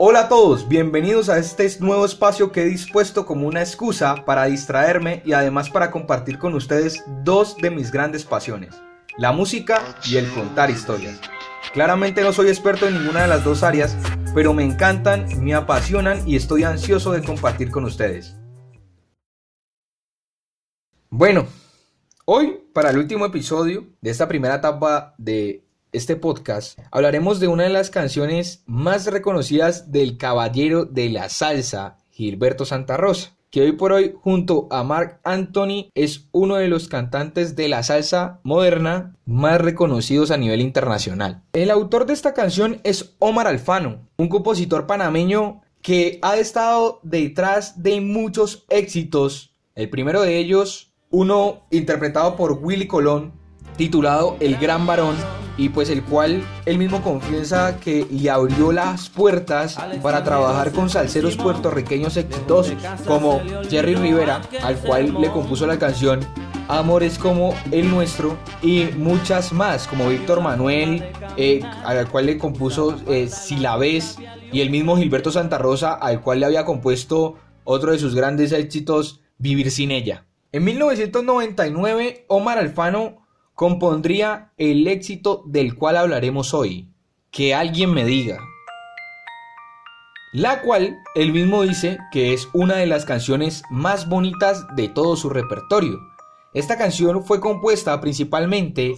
[0.00, 4.44] Hola a todos, bienvenidos a este nuevo espacio que he dispuesto como una excusa para
[4.44, 8.80] distraerme y además para compartir con ustedes dos de mis grandes pasiones,
[9.16, 11.20] la música y el contar historias.
[11.72, 13.96] Claramente no soy experto en ninguna de las dos áreas,
[14.36, 18.36] pero me encantan, me apasionan y estoy ansioso de compartir con ustedes.
[21.10, 21.44] Bueno,
[22.24, 27.64] hoy para el último episodio de esta primera etapa de este podcast, hablaremos de una
[27.64, 33.72] de las canciones más reconocidas del caballero de la salsa, Gilberto Santa Rosa, que hoy
[33.72, 39.16] por hoy junto a Mark Anthony es uno de los cantantes de la salsa moderna
[39.24, 41.42] más reconocidos a nivel internacional.
[41.52, 47.82] El autor de esta canción es Omar Alfano, un compositor panameño que ha estado detrás
[47.82, 49.54] de muchos éxitos.
[49.74, 53.32] El primero de ellos, uno interpretado por Willy Colón,
[53.76, 55.16] titulado El Gran Varón,
[55.58, 60.88] y pues el cual él mismo confiesa que le abrió las puertas para trabajar con
[60.88, 62.76] salseros puertorriqueños exitosos
[63.06, 66.20] como Jerry Rivera, al cual le compuso la canción
[66.70, 71.02] Amores como el nuestro y muchas más como Víctor Manuel,
[71.38, 74.18] eh, al cual le compuso eh, Si la ves
[74.52, 78.52] y el mismo Gilberto Santa Rosa, al cual le había compuesto otro de sus grandes
[78.52, 80.26] éxitos, Vivir sin ella.
[80.50, 83.27] En 1999, Omar Alfano
[83.58, 86.92] compondría el éxito del cual hablaremos hoy,
[87.32, 88.38] Que alguien me diga,
[90.32, 95.16] la cual él mismo dice que es una de las canciones más bonitas de todo
[95.16, 95.98] su repertorio.
[96.54, 98.94] Esta canción fue compuesta principalmente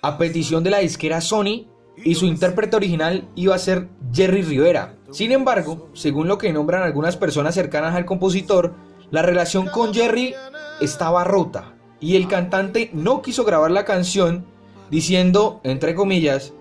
[0.00, 1.66] a petición de la disquera Sony
[1.98, 4.96] y su intérprete original iba a ser Jerry Rivera.
[5.10, 8.74] Sin embargo, según lo que nombran algunas personas cercanas al compositor,
[9.10, 10.34] la relación con Jerry
[10.80, 14.44] estaba rota y el cantante no quiso grabar la canción
[14.90, 16.52] diciendo, entre comillas,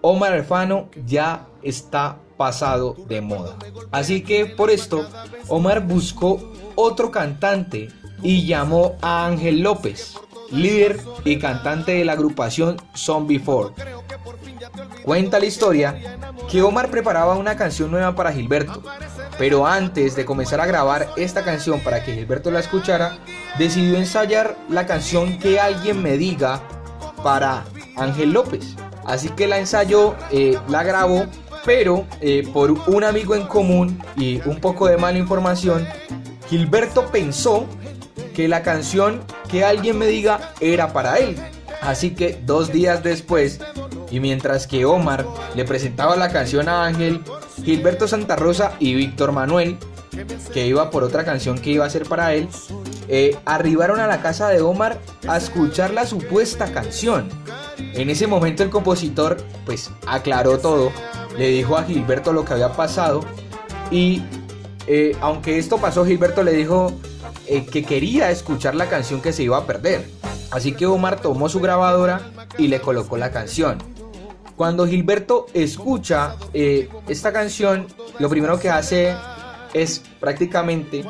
[0.00, 3.56] Omar Alfano ya está pasado de moda.
[3.90, 5.06] Así que por esto,
[5.48, 7.88] Omar buscó otro cantante
[8.22, 10.14] y llamó a Ángel López,
[10.50, 13.74] líder y cantante de la agrupación Zombie 4.
[15.02, 18.82] Cuenta la historia que Omar preparaba una canción nueva para Gilberto,
[19.38, 23.18] pero antes de comenzar a grabar esta canción para que Gilberto la escuchara,
[23.58, 26.62] decidió ensayar la canción que alguien me diga
[27.22, 27.64] para
[27.96, 28.76] Ángel López.
[29.04, 31.26] Así que la ensayó, eh, la grabó,
[31.64, 35.86] pero eh, por un amigo en común y un poco de mala información,
[36.48, 37.66] Gilberto pensó
[38.34, 41.36] que la canción que alguien me diga era para él.
[41.80, 43.60] Así que dos días después,
[44.16, 47.20] y mientras que Omar le presentaba la canción a Ángel,
[47.62, 49.76] Gilberto Santa Rosa y Víctor Manuel,
[50.54, 52.48] que iba por otra canción que iba a ser para él,
[53.08, 57.28] eh, arribaron a la casa de Omar a escuchar la supuesta canción.
[57.76, 60.92] En ese momento el compositor pues aclaró todo,
[61.36, 63.20] le dijo a Gilberto lo que había pasado
[63.90, 64.22] y
[64.86, 66.90] eh, aunque esto pasó Gilberto le dijo
[67.48, 70.08] eh, que quería escuchar la canción que se iba a perder.
[70.50, 73.76] Así que Omar tomó su grabadora y le colocó la canción.
[74.56, 77.86] Cuando Gilberto escucha esta canción,
[78.18, 79.14] lo primero que hace
[79.74, 81.04] es prácticamente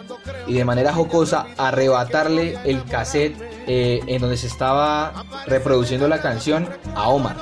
[0.46, 3.36] y de manera jocosa arrebatarle el cassette
[3.66, 7.36] eh, en donde se estaba reproduciendo la canción a Omar.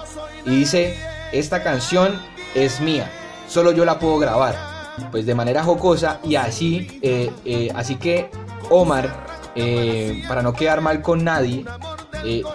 [0.44, 0.94] Y dice,
[1.32, 2.20] esta canción
[2.54, 3.10] es mía,
[3.48, 4.74] solo yo la puedo grabar.
[5.10, 8.30] Pues de manera jocosa y así, eh, eh, así que
[8.70, 9.24] Omar,
[10.28, 11.64] para no quedar mal con nadie,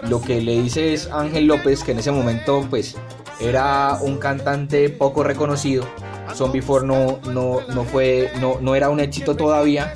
[0.09, 2.95] lo que le dice es Ángel López, que en ese momento pues
[3.39, 5.85] era un cantante poco reconocido,
[6.35, 9.93] Zombie 4 no, no, no, fue, no, no era un éxito todavía.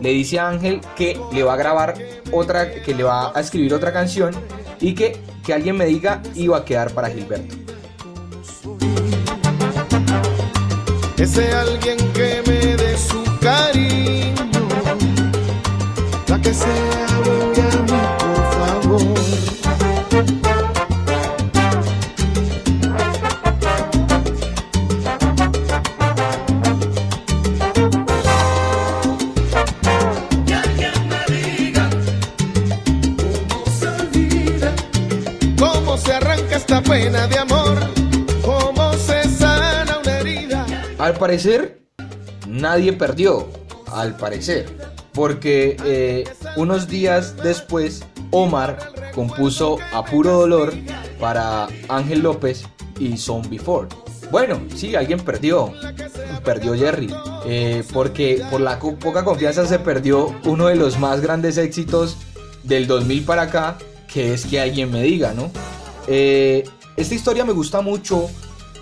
[0.00, 1.94] Le dice a Ángel que le va a grabar
[2.32, 4.34] otra, que le va a escribir otra canción
[4.80, 7.56] y que, que alguien me diga iba a quedar para Gilberto.
[11.16, 12.51] Ese alguien que me
[36.72, 37.78] de amor,
[38.96, 40.66] se sana una herida.
[40.98, 41.82] Al parecer,
[42.48, 43.46] nadie perdió,
[43.92, 44.74] al parecer,
[45.12, 46.24] porque eh,
[46.56, 48.78] unos días después Omar
[49.14, 50.72] compuso A Puro Dolor
[51.20, 52.64] para Ángel López
[52.98, 53.92] y Zombie Ford.
[54.30, 55.74] Bueno, sí, alguien perdió.
[56.42, 57.14] Perdió Jerry.
[57.44, 62.16] Eh, porque por la poca confianza se perdió uno de los más grandes éxitos
[62.62, 63.76] del 2000 para acá,
[64.10, 65.50] que es que alguien me diga, ¿no?
[66.06, 66.64] Eh,
[66.96, 68.28] esta historia me gusta mucho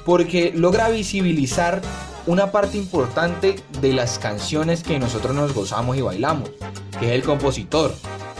[0.04, 1.80] porque logra visibilizar
[2.26, 6.50] una parte importante de las canciones que nosotros nos gozamos y bailamos,
[6.98, 7.94] que es el compositor.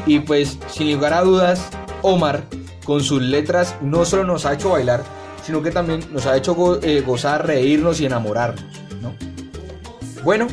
[0.07, 1.69] Y pues, sin lugar a dudas,
[2.03, 2.45] Omar,
[2.85, 5.05] con sus letras, no solo nos ha hecho bailar,
[5.45, 8.65] sino que también nos ha hecho eh, gozar, reírnos y enamorarnos.
[9.01, 9.15] ¿no?
[10.25, 10.47] Bueno,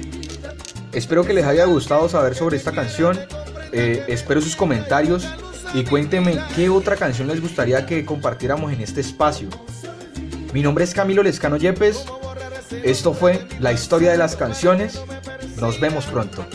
[0.92, 3.20] espero que les haya gustado saber sobre esta canción.
[3.72, 5.28] Eh, espero sus comentarios
[5.74, 9.50] y cuéntenme qué otra canción les gustaría que compartiéramos en este espacio.
[10.54, 12.06] Mi nombre es Camilo Lescano Yepes.
[12.84, 15.02] Esto fue La historia de las canciones.
[15.60, 16.46] Nos vemos pronto.